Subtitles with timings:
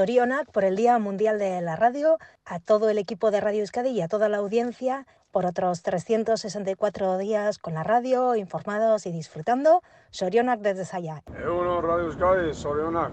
[0.00, 3.90] Sorionac por el Día Mundial de la Radio, a todo el equipo de Radio Euskadi
[3.90, 9.82] y a toda la audiencia por otros 364 días con la radio, informados y disfrutando.
[10.10, 11.22] Sorionac desde Saya.
[11.28, 13.12] Uno Radio Euskadi, Sorionac.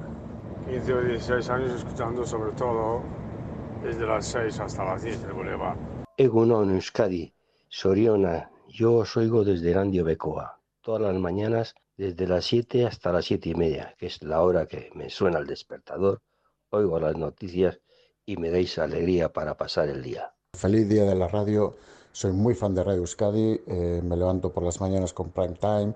[0.70, 3.02] 15 o 16 años escuchando sobre todo
[3.84, 5.78] desde las 6 hasta las 10 del Boulevard.
[6.16, 7.34] Egunon Euskadi,
[7.68, 13.26] Soriona, yo os oigo desde Randio Becoa, todas las mañanas desde las 7 hasta las
[13.26, 16.22] 7 y media, que es la hora que me suena el despertador,
[16.72, 17.80] oigo las noticias
[18.26, 20.34] y me dais alegría para pasar el día.
[20.54, 21.76] Feliz día de la radio,
[22.12, 25.94] soy muy fan de Radio Euskadi, eh, me levanto por las mañanas con Prime Time,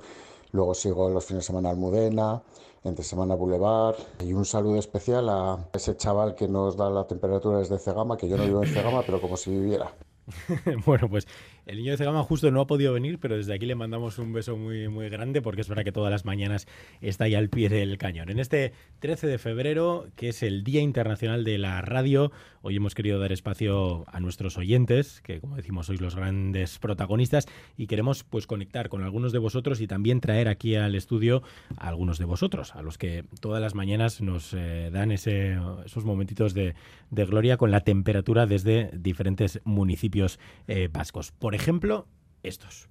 [0.52, 2.42] luego sigo los fines de semana Almudena,
[2.84, 7.59] entre semana Boulevard y un saludo especial a ese chaval que nos da la temperatura
[7.59, 9.94] desde Cegama, que yo no vivo en Cegama, pero como si viviera.
[10.86, 11.28] bueno, pues
[11.66, 14.34] el niño de Cegama justo no ha podido venir, pero desde aquí le mandamos un
[14.34, 16.68] beso muy, muy grande porque es verdad que todas las mañanas
[17.02, 18.30] está ahí al pie del cañón.
[18.30, 22.96] En este 13 de febrero, que es el Día Internacional de la Radio, hoy hemos
[22.96, 28.23] querido dar espacio a nuestros oyentes, que como decimos sois los grandes protagonistas, y queremos
[28.23, 31.44] pues conectar con algunos de vosotros y también traer aquí al estudio
[31.78, 36.53] a algunos de vosotros, a los que todas las mañanas nos eh, dan esos momentitos
[36.53, 36.75] de,
[37.09, 41.31] gloria con la temperatura desde diferentes municipios eh, vascos.
[41.55, 42.07] Ejemplo,
[42.44, 42.89] estos.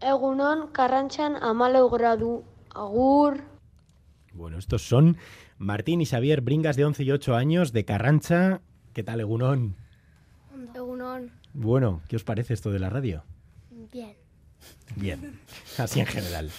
[0.00, 3.42] Egunon, Carranchan, Amalau Gradu, Agur.
[4.32, 5.16] Bueno, estos son
[5.58, 8.60] Martín y Xavier Bringas de 11 y 8 años de Carrancha.
[8.92, 9.74] ¿Qué tal, Egunon?
[10.74, 11.30] Egunon.
[11.54, 13.24] Bueno, ¿qué os parece esto de la radio?
[13.92, 14.14] Bien.
[14.96, 15.40] Bien,
[15.78, 16.50] así en general.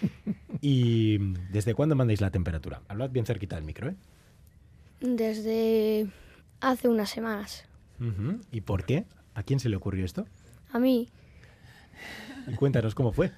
[0.60, 1.18] ¿Y
[1.52, 2.82] desde cuándo mandáis la temperatura?
[2.88, 3.96] Hablad bien cerquita del micro, ¿eh?
[5.00, 6.08] Desde
[6.60, 7.64] hace unas semanas.
[8.00, 8.40] Uh -huh.
[8.52, 9.04] ¿Y por qué?
[9.34, 10.26] ¿A quién se le ocurrió esto?
[10.72, 11.08] A mí.
[12.46, 13.30] Y cuéntanos cómo fue.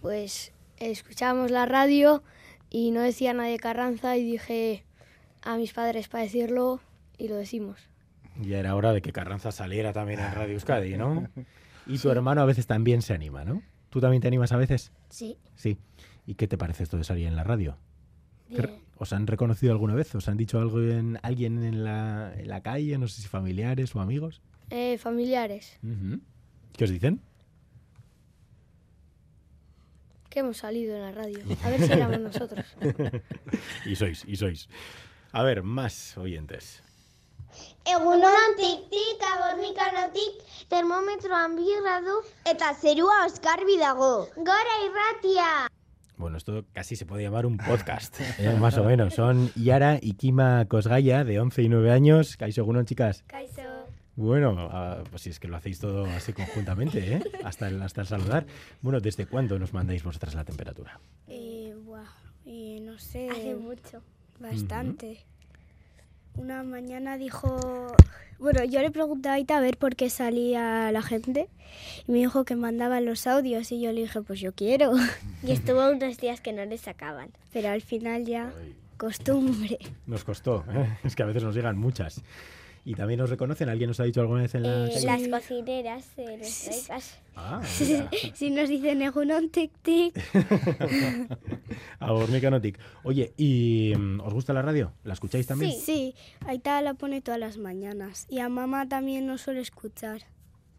[0.00, 2.22] Pues escuchábamos la radio
[2.70, 4.84] y no decía nadie Carranza y dije
[5.42, 6.80] a mis padres para decirlo
[7.18, 7.88] y lo decimos.
[8.40, 11.28] Ya era hora de que Carranza saliera también en Radio Euskadi, ¿no?
[11.86, 13.60] Y tu hermano a veces también se anima, ¿no?
[13.90, 14.92] ¿Tú también te animas a veces?
[15.08, 15.36] Sí.
[15.56, 15.78] Sí.
[16.26, 17.76] ¿Y qué te parece esto de salir en la radio?
[18.48, 18.70] Bien.
[18.98, 20.14] ¿Os han reconocido alguna vez?
[20.14, 22.96] ¿Os han dicho algo en alguien en la, en la calle?
[22.98, 24.40] No sé si familiares o amigos.
[24.70, 25.76] Eh, familiares.
[25.82, 26.20] Uh -huh.
[26.76, 27.20] ¿Qué os dicen?
[30.30, 31.38] Que hemos salido en la radio.
[31.62, 32.64] A ver si éramos nosotros.
[33.86, 34.68] y sois, y sois.
[35.32, 36.82] A ver, más oyentes.
[37.84, 44.28] Egunon tik-tik, abornikanotik, termometro ambirradu, eta zerua oskarbi dago.
[44.36, 45.68] Gora irratia!
[46.16, 48.56] Bueno, esto casi se puede llamar un podcast, ¿eh?
[48.58, 49.14] más o menos.
[49.14, 52.36] Son Yara y Kima Cosgaya, de 11 y 9 años.
[52.36, 53.24] Kaiso, Gunon, chicas.
[53.26, 53.61] Kaiso.
[54.14, 57.22] Bueno, uh, pues si es que lo hacéis todo así conjuntamente, ¿eh?
[57.44, 58.46] hasta, el, hasta el saludar.
[58.82, 61.00] Bueno, ¿desde cuándo nos mandáis vosotras la temperatura?
[61.28, 62.04] Eh, buah,
[62.44, 63.30] eh, no sé.
[63.30, 64.02] Hace mucho.
[64.38, 65.06] Bastante.
[65.06, 66.42] Uh -huh.
[66.42, 67.94] Una mañana dijo...
[68.38, 71.48] Bueno, yo le pregunté a Aita a ver por qué salía la gente
[72.08, 74.92] y me dijo que mandaban los audios y yo le dije, pues yo quiero.
[75.44, 77.30] Y estuvo unos días que no le sacaban.
[77.52, 78.52] Pero al final ya,
[78.96, 79.78] costumbre.
[80.06, 80.98] Nos costó, ¿eh?
[81.04, 82.20] es que a veces nos llegan muchas.
[82.84, 83.68] ¿Y también nos reconocen?
[83.68, 87.20] ¿Alguien nos ha dicho alguna vez en la eh, Las cocineras de iPads.
[87.36, 87.62] Ah,
[88.34, 90.20] si nos dicen Egunon tic tic.
[92.00, 92.78] Abornicanotic.
[93.04, 94.92] Oye, ¿y um, os gusta la radio?
[95.04, 95.72] ¿La escucháis también?
[95.72, 96.14] Sí, sí.
[96.46, 98.26] Aita la pone todas las mañanas.
[98.28, 100.22] Y a mamá también nos suele escuchar.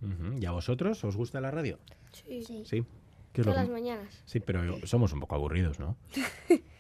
[0.01, 0.41] Uh -huh.
[0.43, 1.79] ¿Y a vosotros os gusta la radio?
[2.11, 2.43] Sí.
[2.43, 2.63] Sí.
[2.65, 2.83] ¿Sí?
[3.31, 4.21] ¿Qué es todas las mañanas.
[4.25, 5.97] Sí, pero somos un poco aburridos, ¿no?
[6.49, 6.57] no.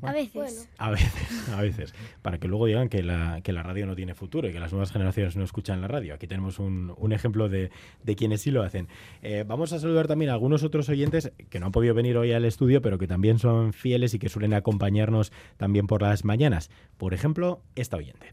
[0.00, 0.34] Bueno, a veces.
[0.34, 0.70] Bueno.
[0.78, 1.94] A veces, a veces.
[2.22, 4.72] Para que luego digan que la, que la radio no tiene futuro y que las
[4.72, 6.14] nuevas generaciones no escuchan la radio.
[6.14, 7.70] Aquí tenemos un, un ejemplo de,
[8.02, 8.88] de, quienes sí lo hacen.
[9.22, 12.32] Eh, vamos a saludar también a algunos otros oyentes que no han podido venir hoy
[12.32, 16.70] al estudio, pero que también son fieles y que suelen acompañarnos también por las mañanas.
[16.98, 18.32] Por ejemplo, esta oyente.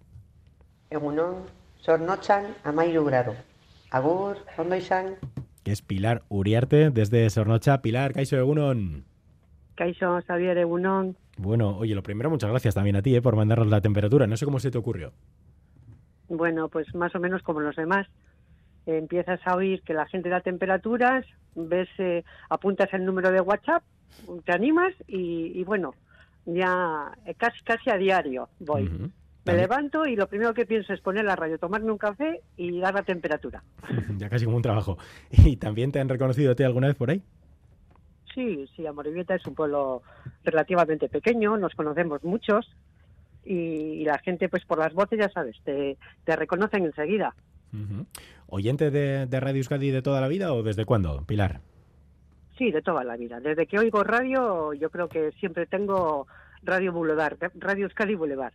[0.89, 1.45] Egunon,
[1.79, 3.35] Sornochan, Amairu Grado.
[3.89, 5.15] Agur, ¿dónde izan?
[5.63, 7.81] Que es Pilar Uriarte desde Sornocha.
[7.81, 9.05] Pilar, Kaiso Egunon.
[9.75, 11.15] Kaiso, Xavier Egunon.
[11.37, 14.27] Bueno, oye, lo primero, muchas gracias también a ti eh, por mandarnos la temperatura.
[14.27, 15.13] No sé cómo se te ocurrió.
[16.29, 18.07] Bueno, pues más o menos como los demás.
[18.85, 21.25] Eh, empiezas a oír que la gente da temperaturas,
[21.55, 23.83] ves, eh, apuntas el número de WhatsApp,
[24.45, 25.93] te animas y, y bueno,
[26.45, 28.83] ya eh, casi casi a diario voy.
[28.83, 29.11] Uh -huh.
[29.45, 32.79] Me levanto y lo primero que pienso es poner la radio, tomarme un café y
[32.79, 33.61] dar la temperatura.
[34.17, 34.97] ya casi como un trabajo.
[35.31, 37.21] ¿Y también te han reconocido a ti alguna vez por ahí?
[38.33, 40.01] Sí, sí, Amoribieta es un pueblo
[40.43, 42.69] relativamente pequeño, nos conocemos muchos
[43.45, 47.35] y, y, la gente, pues por las voces, ya sabes, te, te reconocen enseguida.
[47.73, 48.05] Uh -huh.
[48.47, 51.61] ¿Oyente de, de Radio Euskadi de toda la vida o desde cuándo, Pilar?
[52.57, 53.39] Sí, de toda la vida.
[53.39, 56.27] Desde que oigo radio, yo creo que siempre tengo
[56.61, 58.53] Radio Boulevard, Radio Euskadi Boulevard.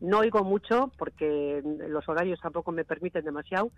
[0.00, 3.70] No oigo mucho porque los horarios tampoco me permiten demasiado,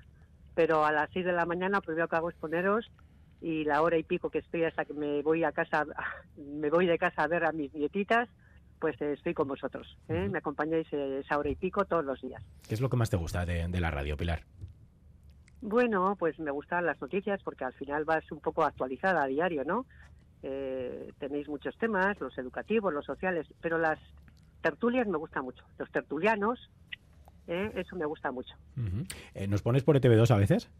[0.54, 2.90] pero a las 6 de la mañana pues lo que hago es poneros
[3.40, 5.84] y la hora y pico que estoy hasta que me voy a casa,
[6.36, 8.28] me voy de casa a ver a mis nietitas,
[8.78, 9.96] pues eh, estoy con vosotros.
[10.08, 10.28] ¿eh?
[10.30, 12.42] Me acompañáis eh, esa hora y pico todos los días.
[12.66, 14.42] ¿Qué es lo que más te gusta de, de la radio, Pilar?
[15.60, 19.64] Bueno, pues me gustan las noticias porque al final vas un poco actualizada a diario,
[19.64, 19.86] ¿no?
[20.42, 23.98] Eh, tenéis muchos temas, los educativos, los sociales, pero las
[24.60, 25.64] tertulias me gustan mucho.
[25.78, 26.70] Los tertulianos,
[27.46, 27.72] ¿eh?
[27.76, 28.54] eso me gusta mucho.
[29.32, 30.70] Eh, ¿Nos pones por ETV2 a veces?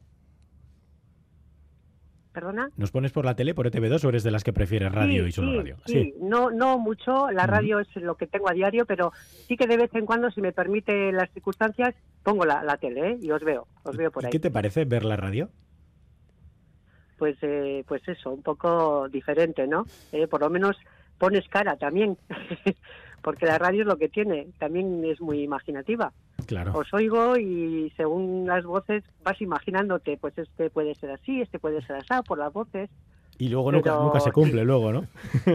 [2.35, 2.69] ¿Perdona?
[2.77, 5.29] ¿Nos pones por la tele por ETV2 o eres de las que prefieres radio Sí,
[5.29, 5.77] y solo sí, radio?
[5.87, 7.31] Sí, no, no mucho.
[7.31, 9.13] La radio es lo que tengo a diario, pero
[9.47, 11.95] sí que de vez en cuando, si me permite las circunstancias,
[12.25, 13.19] pongo la, la tele ¿eh?
[13.23, 14.33] y os veo, os veo por ¿Y ahí.
[14.33, 15.49] qué te parece ver la radio?
[17.19, 19.87] Pues, eh, pues eso, un poco diferente, ¿no?
[20.11, 20.77] Eh, por lo menos
[21.19, 22.19] pones cara también,
[23.23, 26.13] porque la radio es lo que tiene, también es muy imaginativa.
[26.47, 26.73] Claro.
[26.75, 31.83] Os oigo y según las voces vas imaginándote, pues este puede ser así, este puede
[31.83, 32.91] ser así, por las voces.
[33.39, 35.07] Y luego nunca, pero nunca se cumple, luego, ¿no?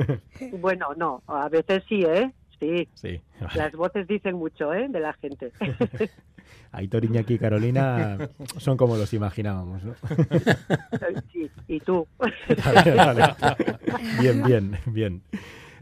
[0.59, 2.31] Bueno, no, a veces sí, ¿eh?
[2.59, 2.88] Sí.
[2.94, 3.21] Sí.
[3.56, 4.88] Las voces dicen mucho, ¿eh?
[4.89, 5.51] De la gente.
[6.71, 9.95] Aitor, Iñaki y Carolina son como los imaginábamos, ¿no?
[11.31, 12.07] Sí, y tú.
[12.65, 13.24] Vale, vale.
[14.19, 15.21] Bien, bien, bien.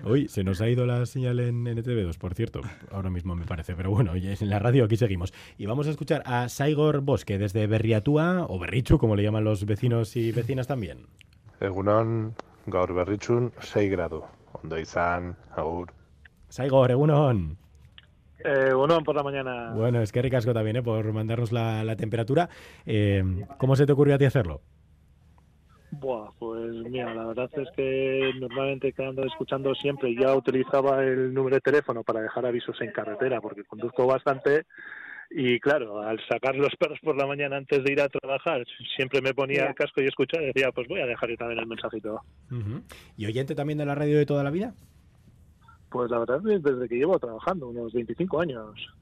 [0.04, 2.62] Uy, se nos ha ido la señal en, en ETV2, por cierto,
[2.92, 5.34] ahora mismo me parece, pero bueno, en la radio aquí seguimos.
[5.58, 9.66] Y vamos a escuchar a Saigor Bosque desde Berriatúa, o Berrichu, como le llaman los
[9.66, 11.08] vecinos y vecinas también.
[11.60, 12.36] Egunon,
[12.68, 14.24] gaur berritxun, 6 gradu.
[14.64, 15.92] Ondo izan, agur.
[16.50, 17.58] Saigor, Egunon.
[18.40, 19.74] Eh, bueno, por la mañana.
[19.74, 20.84] Bueno, es que ricasco también, ¿eh?
[20.84, 22.50] por mandarnos la, la temperatura.
[22.86, 23.24] Eh,
[23.58, 24.62] ¿Cómo se te ocurrió a ti hacerlo?
[26.00, 31.56] Buah, pues mira, la verdad es que normalmente quedando escuchando siempre ya utilizaba el número
[31.56, 34.66] de teléfono para dejar avisos en carretera porque conduzco bastante
[35.30, 38.64] y claro, al sacar los perros por la mañana antes de ir a trabajar,
[38.96, 41.68] siempre me ponía el casco y escuchaba y decía, pues voy a dejar también el
[41.68, 42.22] mensajito.
[43.18, 44.74] ¿Y oyente también de la radio de toda la vida?
[45.90, 48.94] Pues la verdad es desde que llevo trabajando, unos 25 años.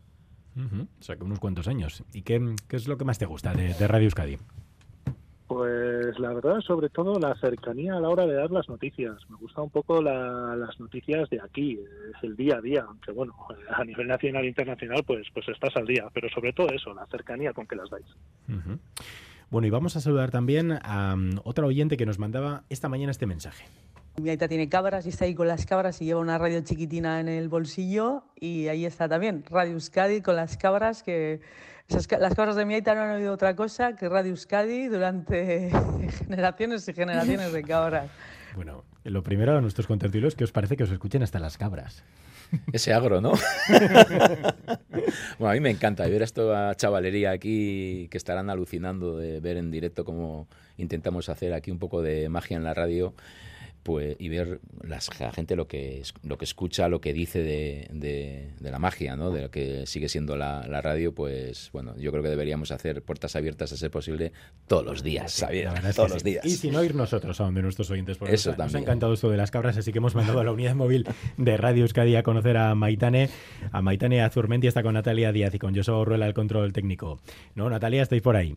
[0.58, 2.04] O sea, que unos cuantos años.
[2.14, 4.38] ¿Y qué, qué es lo que más te gusta de, de Radio Euskadi?
[5.48, 9.16] Pues la verdad, sobre todo la cercanía a la hora de dar las noticias.
[9.30, 13.12] Me gusta un poco la- las noticias de aquí, es el día a día, aunque
[13.12, 13.36] bueno,
[13.70, 17.06] a nivel nacional e internacional pues, pues estás al día, pero sobre todo eso, la
[17.08, 18.06] cercanía con que las dais.
[19.52, 23.12] Bueno, y vamos a saludar también a um, otra oyente que nos mandaba esta mañana
[23.12, 23.66] este mensaje.
[24.20, 27.20] Mi aita tiene cabras y está ahí con las cabras y lleva una radio chiquitina
[27.20, 31.42] en el bolsillo y ahí está también, Radio Euskadi con las cabras que
[31.88, 35.70] esas las cabras de mi aita no han oído otra cosa que Radio Euskadi durante
[36.18, 38.10] generaciones y generaciones de cabras.
[38.56, 42.04] Bueno, lo primero a nuestros contertulios, ¿qué os parece que os escuchen hasta las cabras?
[42.72, 43.34] Ese agro, ¿no?
[45.40, 49.72] bueno, a mí me encanta ver esta chavalería aquí que estarán alucinando de ver en
[49.72, 50.48] directo cómo
[50.78, 53.14] intentamos hacer aquí un poco de magia en la radio
[53.86, 57.88] pues y ver las, la gente lo que lo que escucha, lo que dice de,
[57.92, 59.30] de- de la magia, ¿no?
[59.30, 63.04] De lo que sigue siendo la, la radio, pues bueno, yo creo que deberíamos hacer
[63.04, 64.32] puertas abiertas a ser posible
[64.68, 66.14] todos los días, que todos sí.
[66.16, 66.44] los días.
[66.46, 68.18] Y si no, ir nosotros a donde nuestros oyentes.
[68.18, 68.84] Porque Eso nos, nos ha también.
[68.84, 71.06] encantado esto de las cabras, así que hemos mandado a la unidad móvil
[71.38, 73.30] de Radio Euskadi a conocer a Maitane.
[73.72, 77.20] A Maitane Azurmendi está con Natalia Díaz y con José Ruela el control técnico.
[77.54, 78.02] ¿No, Natalia?
[78.02, 78.56] ¿Estáis por ahí?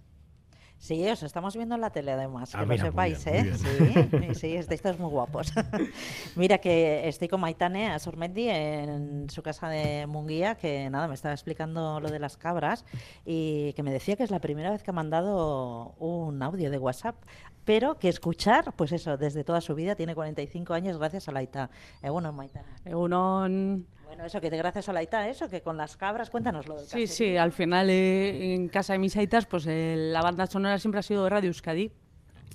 [0.80, 3.46] Sí, os estamos viendo en la tele además, Ah, que mira, lo muy sepáis, bien,
[3.46, 4.34] ¿eh?
[4.34, 5.52] Sí, sí, estáis todos muy guapos.
[6.36, 11.14] Mira que estoy con Maitane a Sormendi en su casa de Munguía, que nada, me
[11.14, 12.84] estaba explicando lo de las cabras
[13.26, 16.78] y que me decía que es la primera vez que ha mandado un audio de
[16.78, 17.16] WhatsApp,
[17.64, 21.42] pero que escuchar, pues eso, desde toda su vida, tiene 45 años gracias a la
[21.42, 21.70] ITA.
[22.02, 22.68] Eh, bueno, Maitane.
[22.84, 23.84] Egunon.
[24.08, 26.76] Bueno, eso, que te- gracias a la ITA, eso, que con las cabras, cuéntanos lo
[26.76, 30.46] del Sí, sí, al final eh, en casa de mis aitas, pues eh, la banda
[30.46, 31.92] sonora siempre ha sido de Radio Euskadi.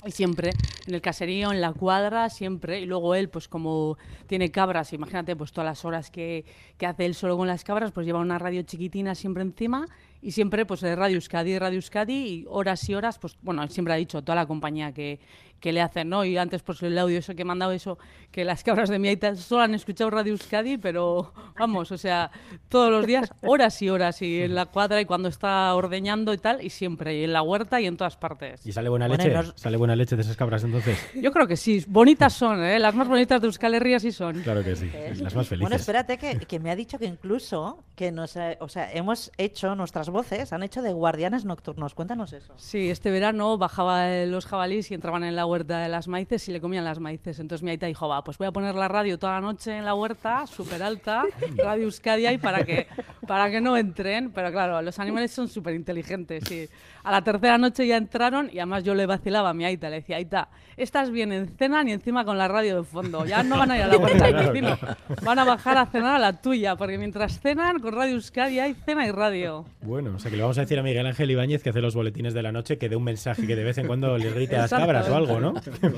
[0.05, 0.50] Y siempre,
[0.86, 2.81] en el caserío, en la cuadra, siempre.
[2.81, 6.43] Y luego él, pues como tiene cabras, imagínate, pues todas las horas que,
[6.77, 9.86] que hace él solo con las cabras, pues lleva una radio chiquitina siempre encima.
[10.22, 13.93] Y siempre, pues de Radio Euskadi, Radio Euskadi, y horas y horas, pues bueno, siempre
[13.93, 15.22] ha dicho, toda la compañía que,
[15.63, 16.25] que le hacen, ¿no?
[16.25, 17.98] Y antes, pues el audio eso que he mandado, eso,
[18.32, 22.32] que las cabras de mi aita solo han escuchado Radio Euskadi, pero vamos, o sea,
[22.67, 26.38] todos los días, horas y horas, y en la cuadra, y cuando está ordeñando y
[26.38, 28.65] tal, y siempre, y en la huerta y en todas partes.
[28.67, 29.34] ¿Y sale buena Bueno, leche?
[29.38, 31.00] nos- ¿Sale buena leche de esas cabras entonces?
[31.15, 32.77] Yo creo que sí, bonitas son, ¿eh?
[32.77, 34.41] Las más bonitas de Euskal Herria sí son.
[34.41, 35.13] Claro que sí, ¿Eh?
[35.22, 35.62] las más felices.
[35.62, 39.32] Bueno, espérate, que, que me ha dicho que incluso que nos, eh, o sea, hemos
[39.38, 41.93] hecho, nuestras voces han hecho de guardianes nocturnos.
[41.93, 42.53] Cuéntanos eso.
[42.58, 46.48] Sí, este verano bajaba eh, los jabalíes y entraban en la huerta de las maíces
[46.50, 47.39] y le comían las maíces.
[47.39, 49.86] Entonces mi aita dijo, va, pues voy a poner la radio toda la noche en
[49.86, 51.25] la huerta, súper alta,
[51.57, 52.88] Radio Euskadi para que,
[53.27, 54.32] para que no entren.
[54.32, 56.68] Pero claro, los animales son súper inteligentes y
[57.03, 59.98] a la tercera noche ya entraron y además yo le vacilaba a mi aita, le
[59.98, 63.58] decía, aita, estás bien en cena ni encima con la radio de fondo, ya no
[63.58, 64.77] van a ir a la huerta del vecino,
[65.22, 68.74] van a bajar a cenar a la tuya, porque mientras cenan con Radio Euskadi hay
[68.74, 69.65] cena y radio.
[69.82, 71.94] Bueno, o sea que le vamos a decir a Miguel Ángel Ibáñez que hace los
[71.96, 74.56] boletines de la noche que dé un mensaje que de vez en cuando le grite
[74.56, 75.53] a las cabras o algo, ¿no?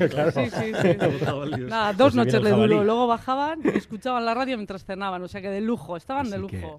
[0.10, 0.32] claro.
[0.32, 1.62] Sí, sí, sí.
[1.67, 2.84] Nada, dos Pues noches le duró.
[2.84, 5.22] Luego bajaban y escuchaban la radio mientras cenaban.
[5.22, 6.77] O sea que de lujo, estaban de Que lujo.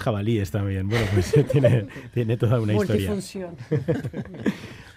[0.00, 0.88] Jabalíes también.
[0.88, 3.14] Bueno, pues tiene, tiene toda una historia.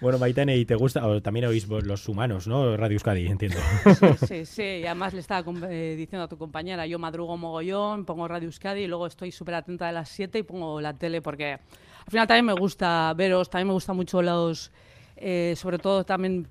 [0.00, 1.04] Bueno, Maitane, ¿y te gusta?
[1.08, 2.76] O también oís vos los humanos, ¿no?
[2.76, 3.58] Radio Euskadi, entiendo.
[4.28, 4.62] Sí, sí.
[4.62, 8.82] Y además le estaba eh, diciendo a tu compañera, yo madrugo mogollón, pongo Radio Euskadi
[8.82, 12.28] y luego estoy súper atenta de las 7 y pongo la tele porque al final
[12.28, 14.70] también me gusta veros, también me gusta mucho los,
[15.16, 16.46] eh, sobre todo también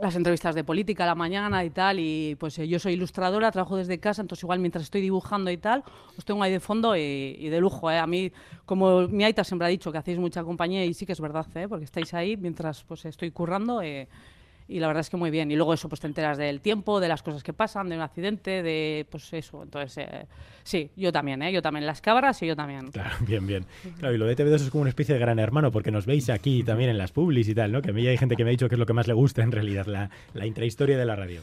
[0.00, 3.52] las entrevistas de política a la mañana y tal, y pues eh, yo soy ilustradora,
[3.52, 5.84] trabajo desde casa, entonces igual mientras estoy dibujando y tal,
[6.18, 7.98] os tengo ahí de fondo y, y de lujo, ¿eh?
[7.98, 8.32] A mí,
[8.66, 11.46] como mi Aita siempre ha dicho, que hacéis mucha compañía y sí que es verdad,
[11.54, 11.68] ¿eh?
[11.68, 14.08] Porque estáis ahí mientras pues estoy currando eh,
[14.66, 15.50] y la verdad es que muy bien.
[15.50, 18.02] Y luego eso, pues te enteras del tiempo, de las cosas que pasan, de un
[18.02, 19.62] accidente, de pues eso.
[19.62, 20.26] Entonces, eh,
[20.62, 21.52] sí, yo también, ¿eh?
[21.52, 22.90] Yo también, las cabras y yo también.
[22.92, 23.66] Claro, bien, bien.
[23.98, 26.30] Claro, y lo de TV2 es como una especie de gran hermano, porque nos veis
[26.30, 27.82] aquí también en las publis y tal, ¿no?
[27.82, 29.14] Que a mí hay gente que me ha dicho que es lo que más le
[29.14, 31.42] gusta en realidad, la, la intrahistoria de la radio.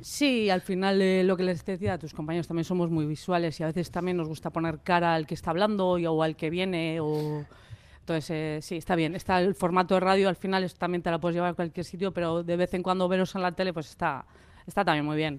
[0.00, 3.60] Sí, al final eh, lo que les decía a tus compañeros también somos muy visuales
[3.60, 6.36] y a veces también nos gusta poner cara al que está hablando y, o al
[6.36, 7.44] que viene o
[8.10, 11.10] entonces eh, sí está bien está el formato de radio al final es- también te
[11.10, 13.72] la puedes llevar a cualquier sitio pero de vez en cuando veros en la tele
[13.72, 14.24] pues está
[14.66, 15.38] está también muy bien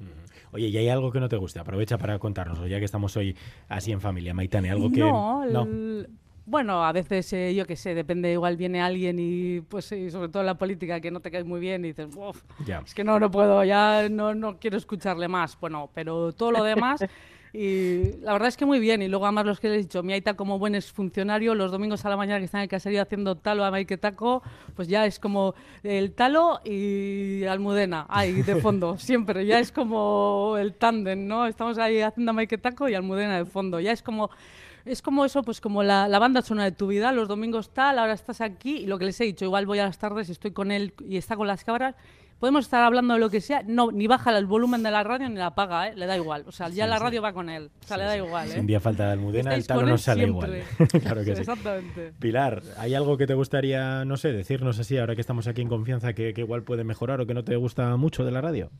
[0.54, 1.60] Oye, ¿y hay algo que no te guste?
[1.60, 3.38] Aprovecha para contárnoslo, ya que estamos hoy
[3.70, 4.34] así en familia.
[4.34, 5.00] Maitane, algo que...
[5.00, 6.10] no, el-
[6.46, 10.28] bueno a veces eh, yo qué sé depende igual viene alguien y pues y sobre
[10.28, 12.82] todo en la política que no te cae muy bien y dices "Uf, Ya.
[12.86, 15.58] es que no, no puedo, ya no, no quiero escucharle más.
[15.62, 17.00] Bueno, pero todo lo demás,
[17.54, 19.02] y la verdad es que muy bien.
[19.02, 22.06] Y luego, además, los que les he dicho, mi Aita, como buen funcionario, los domingos
[22.06, 24.42] a la mañana que están en el caserío haciendo talo a Maike Taco,
[24.76, 25.54] pues ya es como
[25.84, 29.46] el talo y Almudena, ahí de fondo, siempre.
[29.46, 31.46] Ya es como el tándem, ¿no?
[31.46, 33.80] Estamos ahí haciendo a Maike Taco y Almudena de fondo.
[33.80, 34.30] Ya es como.
[34.84, 38.00] Es como eso, pues como la, la banda sonora de tu vida, los domingos tal,
[38.00, 40.32] ahora estás aquí y lo que les he dicho, igual voy a las tardes y
[40.32, 41.94] estoy con él y está con las cabras,
[42.42, 45.30] podemos estar hablando de lo que sea, no, ni baja el volumen de la radio
[45.30, 45.94] ni la apaga, ¿eh?
[45.96, 47.04] le da igual, o sea, ya Sí, la sí.
[47.04, 48.48] radio va con él, o sea, le da igual.
[48.50, 48.52] ¿eh?
[48.54, 50.64] Si un día falta de Almudena, el talo no sale siempre.
[50.80, 50.90] igual.
[51.02, 51.42] claro que sí.
[51.42, 52.14] Exactamente.
[52.20, 55.70] Pilar, ¿hay algo que te gustaría, no sé, decirnos así, ahora que estamos aquí en
[55.70, 58.72] confianza, que, que igual puede mejorar o que no te gusta mucho de la radio?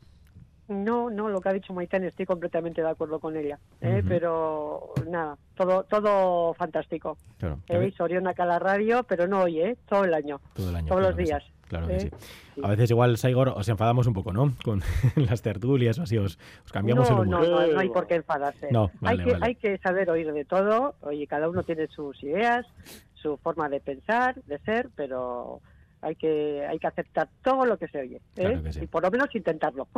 [0.68, 4.02] No, no, lo que ha dicho Maitán estoy completamente de acuerdo con ella, ¿eh?
[4.06, 7.18] Pero nada, todo todo fantástico.
[7.38, 9.76] Claro, Eh, también- Soriona acá a la radio, pero no hoy, ¿eh?
[9.88, 10.86] todo el año, Todo el año.
[10.88, 11.44] todos claro los sí, días.
[11.68, 12.10] Claro que ¿eh?
[12.54, 12.60] sí.
[12.62, 14.52] A veces igual, Saigor, os enfadamos un poco, ¿no?
[14.64, 14.82] Con
[15.16, 17.40] las tertulias o así, os, os cambiamos no, el humor.
[17.48, 18.68] No, no, no hay por qué enfadarse.
[18.70, 19.46] No, vale, hay, que, vale.
[19.46, 20.94] hay que saber oír de todo.
[21.00, 22.66] Oye, cada uno tiene sus ideas,
[23.14, 25.60] su forma de pensar, de ser, pero
[26.02, 28.16] hay que hay que aceptar todo lo que se oye.
[28.16, 28.20] ¿eh?
[28.34, 28.80] Claro que sí.
[28.82, 29.88] Y por lo menos intentarlo.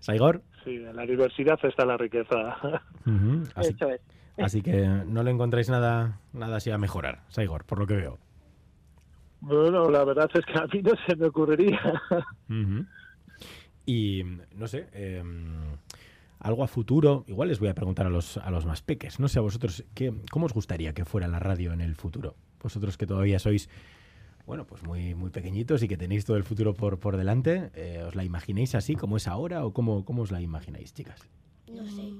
[0.00, 2.34] Saigor, Sí, en la diversidad está la riqueza.
[3.54, 4.00] Así, Eso es.
[4.36, 8.18] así que no le encontráis nada, nada así a mejorar, Saigor, por lo que veo.
[9.40, 11.80] Bueno, la verdad es que a mí no se me ocurriría.
[13.86, 14.22] Y
[14.54, 15.22] no sé, eh,
[16.38, 19.28] algo a futuro, igual les voy a preguntar a los, a los más peques, no
[19.28, 22.34] sé a vosotros, ¿qué, ¿cómo os gustaría que fuera la radio en el futuro?
[22.62, 23.68] Vosotros que todavía sois,
[24.50, 28.02] bueno, pues muy, muy pequeñitos y que tenéis todo el futuro por, por delante, eh,
[28.04, 31.20] ¿os la imagináis así como es ahora o cómo, cómo os la imagináis, chicas?
[31.72, 32.14] No sé.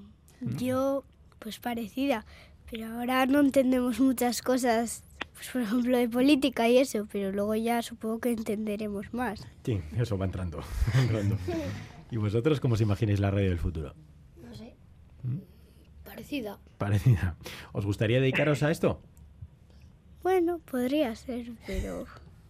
[0.56, 1.02] Yo,
[1.40, 2.25] pues parecida,
[2.70, 5.02] pero ahora no entendemos muchas cosas,
[5.34, 9.44] pues por ejemplo de política y eso, pero luego ya supongo que entenderemos más.
[9.64, 10.58] Sí, eso va entrando.
[10.94, 11.37] va entrando.
[12.12, 13.96] ¿Y vosotros cómo os imagináis la radio del futuro?
[14.40, 14.76] No sé.
[15.25, 15.38] ¿Mm?
[16.04, 16.60] Parecida.
[16.78, 17.34] Parecida.
[17.72, 19.02] ¿Os gustaría dedicaros a esto?
[20.23, 22.05] Bueno, podría ser, pero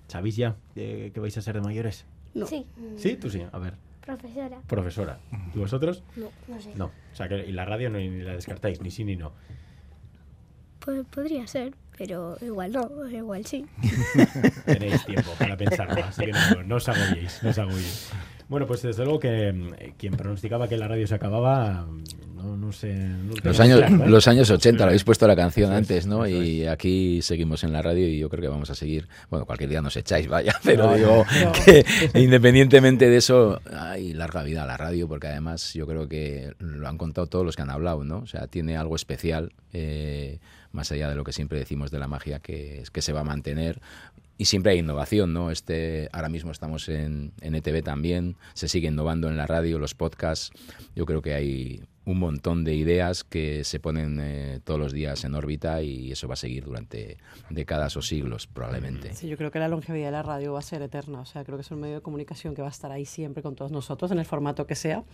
[0.08, 2.04] ¿Sabéis ya eh, que vais a ser de mayores?
[2.34, 2.46] no.
[2.46, 2.66] Sí.
[2.96, 3.42] Sí, tú sí.
[3.52, 3.74] A ver,
[4.04, 4.60] Profesora.
[4.66, 5.18] profesora.
[5.54, 6.02] ¿Y vosotros?
[6.16, 6.72] No, no sé.
[6.74, 6.86] No.
[6.86, 9.32] O sea, que y la radio no, ni la descartáis, ni sí ni no.
[10.80, 13.66] Pues podría ser, pero igual no, igual sí.
[14.64, 18.10] Tenéis tiempo para pensarlo, así que no, no os agobiéis, no os agobiéis.
[18.48, 21.86] Bueno, pues desde luego que mm, quien pronosticaba que la radio se acababa,
[22.72, 23.90] lo Los años, ¿eh?
[24.06, 26.26] los años 80, lo habéis puesto la canción antes, ¿no?
[26.26, 29.08] Y aquí seguimos en la radio y yo creo que vamos a seguir.
[29.30, 31.52] Bueno, cualquier día nos echáis, vaya, pero No, digo no.
[31.52, 31.84] que
[32.14, 36.88] independientemente de eso, hay larga vida a la radio, porque además yo creo que lo
[36.88, 38.18] han contado todos los que han hablado, ¿no?
[38.18, 40.38] O sea, tiene algo especial, eh,
[40.72, 43.20] más allá de lo que siempre decimos de la magia, que es que se va
[43.20, 43.80] a mantener
[44.40, 45.50] y siempre hay innovación, ¿no?
[45.50, 49.94] Este, ahora mismo estamos en, en ETV también, se sigue innovando en la radio, los
[49.94, 50.50] podcasts.
[50.96, 55.22] Yo creo que hay un montón de ideas que se ponen eh, todos los días
[55.24, 57.18] en órbita y eso va a seguir durante
[57.50, 59.14] décadas o siglos probablemente.
[59.14, 61.44] Sí, yo creo que la longevidad de la radio va a ser eterna, o sea,
[61.44, 63.70] creo que es un medio de comunicación que va a estar ahí siempre con todos
[63.70, 65.04] nosotros en el formato que sea,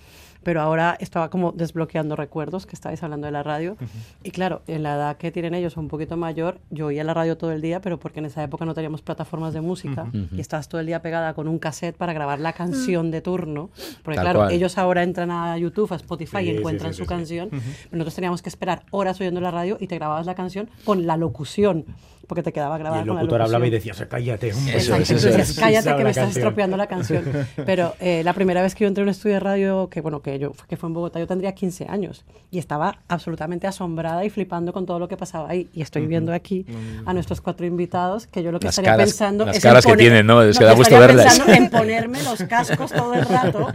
[0.43, 3.77] pero ahora estaba como desbloqueando recuerdos que estáis hablando de la radio.
[4.23, 7.37] Y claro, en la edad que tienen ellos un poquito mayor, yo oía la radio
[7.37, 10.69] todo el día, pero porque en esa época no teníamos plataformas de música y estabas
[10.69, 13.71] todo el día pegada con un cassette para grabar la canción de turno,
[14.03, 14.53] porque Tal claro, cual.
[14.53, 17.51] ellos ahora entran a YouTube, a Spotify Sí, y sí, encuentran sí, su sí, canción,
[17.91, 21.17] nosotros teníamos que esperar horas oyendo la radio y te grababas la canción con la
[21.17, 21.85] locución,
[22.27, 24.77] porque te quedaba Y grabada el con la locutor hablaba y decía, cállate, hombre.
[24.77, 25.59] Eso tú decías, es.
[25.59, 26.43] cállate que me la estás canción.
[26.43, 27.25] estropeando la canción.
[27.67, 30.23] Pero eh, la primera vez que yo entré a un estudio de radio, que bueno,
[30.23, 34.31] que yo que fue en Bogotá, yo tendría 15 años y estaba absolutamente asombrada y
[34.31, 35.69] flipando con todo lo que pasaba ahí.
[35.73, 36.67] Y estoy viendo aquí
[37.05, 39.85] a nuestros cuatro invitados que yo lo que Las estaría caras- pensando las es caras
[39.87, 40.43] que poner- tienen, ¿no?
[40.43, 41.27] Es que da gusto estaría verlas.
[41.39, 43.69] pensando en ponerme los cascos todo el rato,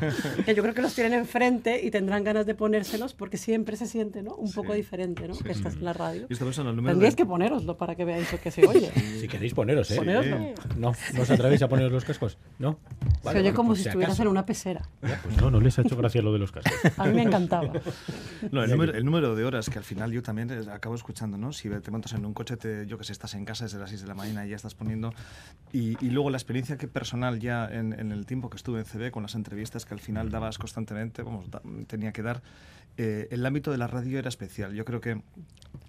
[0.45, 2.53] que yo creo que los tienen enfrente y tendrán ganas de
[2.91, 4.35] ponérselos porque siempre se siente, ¿no?
[4.35, 5.37] Un poco diferente, ¿no?
[5.37, 6.27] que estás en la radio.
[6.27, 8.91] Tendríais de- que ponéroslo para que veáis lo que se oye.
[9.19, 9.95] Si queréis poneros, ¿eh?
[9.95, 10.37] Ponéroslo.
[10.77, 12.37] No, ¿no os atrevéis a poneros los cascos?
[12.59, 12.77] ¿No?
[13.21, 14.23] se Vale, oye bueno, como por si estuvieras acaso.
[14.23, 14.81] en una pecera.
[15.01, 16.73] Ya, pues no, no les ha hecho gracia lo de los cascos.
[16.97, 17.71] A mí me encantaba.
[18.51, 21.37] No, el número, el número de horas que al final yo también eh, acabo escuchando,
[21.37, 21.53] ¿no?
[21.53, 23.89] Si te montas en un coche, te, yo que sé, estás en casa desde las
[23.89, 25.13] 6 de la mañana y ya estás poniendo.
[25.71, 28.85] Y, y luego la experiencia que personal ya en, en el tiempo que estuve en
[28.85, 32.41] CB con las entrevistas que al final dabas constantemente, vamos, da- tenía que dar,
[32.97, 34.73] eh, el ámbito de la radio era especial.
[34.73, 35.21] Yo creo que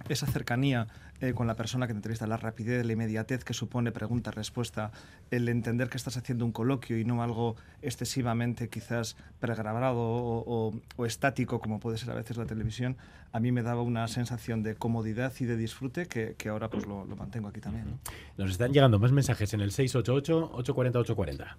[0.08, 0.88] esa cercanía
[1.22, 4.90] eh, con la persona que te entrevista, la rapidez, la inmediatez que supone pregunta-respuesta,
[5.30, 10.72] el entender que estás haciendo un coloquio y no algo excesivamente quizás pregrabado o,
[11.06, 12.96] estático como puede ser a veces la televisión,
[13.30, 17.06] a mí me daba una sensación de comodidad y de disfrute que, ahora pues lo,
[17.06, 17.86] mantengo aquí también.
[17.86, 17.98] ¿no?
[18.36, 21.56] Nos están llegando más mensajes en el 688-840-840.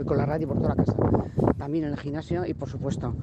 [0.00, 0.94] Voy con la radio por toda la casa,
[1.58, 3.14] también en el gimnasio y por supuesto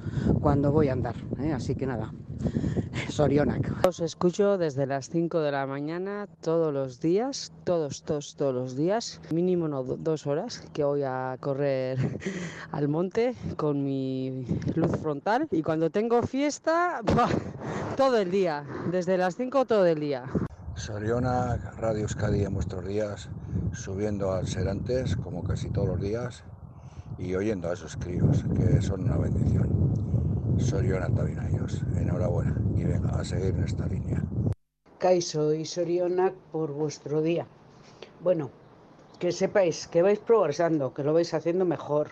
[0.41, 1.15] cuando voy a andar.
[1.39, 1.51] ¿eh?
[1.51, 2.13] Así que nada,
[3.10, 3.88] Sorionak.
[3.88, 8.75] Os escucho desde las 5 de la mañana todos los días, todos, todos, todos los
[8.75, 11.97] días, mínimo no, dos horas, que voy a correr
[12.71, 17.32] al monte con mi luz frontal y cuando tengo fiesta, ¡buah!
[17.95, 20.25] todo el día, desde las 5 todo el día.
[20.75, 23.30] Soriona, Radio Euskadi en vuestros días,
[23.73, 26.43] subiendo al Serantes como casi todos los días
[27.19, 29.69] y oyendo a esos críos que son una bendición.
[30.58, 31.84] Soriona también a ellos.
[31.95, 34.23] Enhorabuena y venga, a seguir en esta línea.
[34.97, 37.45] Kaiso y Sorionak por vuestro día.
[38.23, 38.49] Bueno,
[39.19, 42.12] que sepáis que vais progresando, que lo vais haciendo mejor,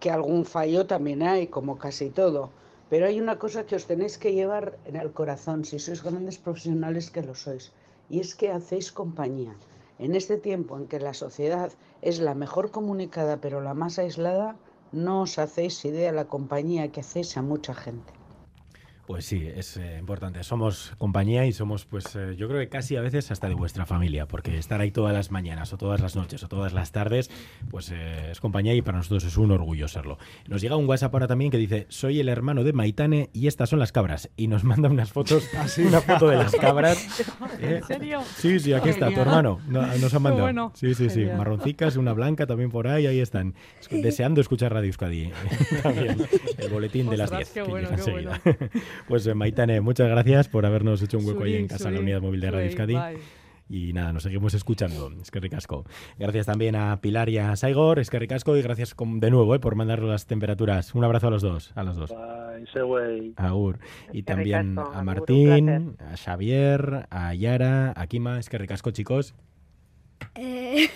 [0.00, 2.50] que algún fallo también hay, como casi todo.
[2.90, 6.38] Pero hay una cosa que os tenéis que llevar en el corazón, si sois grandes
[6.38, 7.72] profesionales que lo sois,
[8.10, 9.54] y es que hacéis compañía.
[10.02, 14.56] En este tiempo en que la sociedad es la mejor comunicada pero la más aislada,
[14.90, 18.12] no os hacéis idea la compañía que hacéis a mucha gente.
[19.12, 20.42] Pues sí, es eh, importante.
[20.42, 23.84] Somos compañía y somos, pues eh, yo creo que casi a veces hasta de vuestra
[23.84, 27.30] familia, porque estar ahí todas las mañanas o todas las noches o todas las tardes,
[27.70, 30.16] pues eh, es compañía y para nosotros es un orgullo serlo.
[30.48, 33.68] Nos llega un WhatsApp ahora también que dice, soy el hermano de Maitane y estas
[33.68, 34.30] son las cabras.
[34.34, 37.20] Y nos manda unas fotos, así una foto de las cabras.
[37.60, 37.80] ¿eh?
[37.82, 38.22] ¿En serio?
[38.38, 39.60] Sí, sí, aquí está, tu hermano.
[39.68, 40.44] No- nos ha mandado.
[40.46, 40.72] bueno.
[40.74, 41.16] Sí, sí, sí.
[41.20, 41.36] Genial.
[41.36, 43.54] Marroncicas, una blanca también por ahí, ahí están.
[43.78, 45.24] Es- Deseando escuchar Radio Euskadi.
[45.24, 45.32] ¿eh?
[45.82, 46.16] también.
[46.56, 47.52] El boletín de las Ostras, 10.
[47.52, 48.40] qué que bueno, llega qué enseguida.
[49.08, 52.00] Pues eh, Maitane, muchas gracias por habernos hecho un hueco ahí en casa en la
[52.00, 52.96] unidad móvil de Radio Euskadi.
[53.68, 55.10] Y nada, nos seguimos escuchando.
[55.22, 55.86] Es que ricasco.
[56.18, 58.56] Gracias también a Pilar y a Saigor, es que ricasco.
[58.56, 60.94] Y gracias de nuevo eh, por mandarnos las temperaturas.
[60.94, 61.72] Un abrazo a los dos.
[61.74, 62.10] A los dos.
[62.10, 63.32] Bye, ese güey.
[63.36, 63.78] Agur.
[64.12, 68.38] Y Es que también ricasco, a Martín, a Xavier, a Yara, a Kima.
[68.38, 69.34] Es que ricasco, chicos.
[70.34, 70.88] Eh,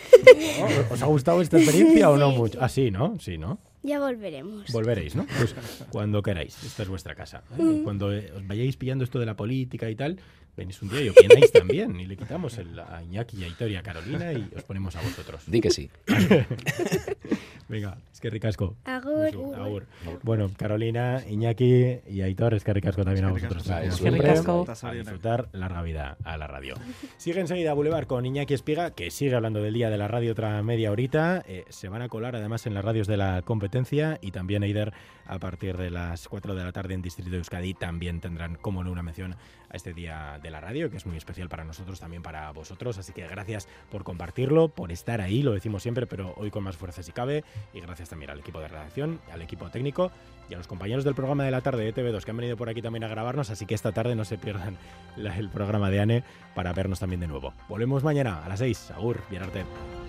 [0.91, 2.59] ¿Os ha gustado esta experiencia o no Sí, mucho?
[2.61, 3.19] Ah, sí, ¿no?
[3.19, 3.59] Sí, ¿no?
[3.87, 4.71] Ya volveremos.
[4.73, 5.27] Volveréis, ¿no?
[5.39, 5.55] Pues
[5.91, 6.63] cuando queráis.
[6.65, 7.43] Esta es vuestra casa.
[7.57, 7.63] ¿eh?
[7.63, 7.85] Mm.
[7.85, 10.19] Cuando eh, os vayáis pillando esto de la política y tal,
[10.57, 11.99] venís un día y opináis también.
[12.01, 14.97] Y le quitamos el, a Iñaki y a Hitor y a Carolina y os ponemos
[14.97, 15.43] a vosotros.
[15.47, 15.91] Di que sí.
[17.69, 18.77] Venga, es que ricasco.
[18.85, 19.55] Agur.
[19.57, 19.87] Agur.
[20.23, 23.69] Bueno, Carolina, Iñaki y Aitor, es que ricasco también a vosotros.
[23.83, 24.67] Es que ricasco.
[24.83, 26.75] A disfrutar larga vida a la radio.
[27.17, 30.63] Sigue enseguida Boulevard con Iñaki Espiga, que sigue hablando del día de la radio otra
[30.63, 31.45] media horita.
[31.49, 34.93] Eh, se van a colar además en las radios de la competencia y también Eider
[35.27, 38.85] a partir de las 4 de la tarde en Distrito de Euskadi también tendrán como
[38.85, 39.35] no una mención
[39.69, 42.99] a este día de la radio, que es muy especial para nosotros, también para vosotros.
[42.99, 46.77] Así que gracias por compartirlo, por estar ahí, lo decimos siempre, pero hoy con más
[46.77, 47.45] fuerza si cabe.
[47.75, 50.11] Y gracias también al equipo de redacción, al equipo técnico
[50.49, 52.69] y a los compañeros del programa de la tarde de TV2 que han venido por
[52.69, 53.51] aquí también a grabarnos.
[53.51, 54.77] Así que esta tarde no se pierdan
[55.17, 57.53] el programa de ANE para vernos también de nuevo.
[57.69, 58.93] Volvemos mañana a las 6.
[58.93, 60.06] Agur, bien arte.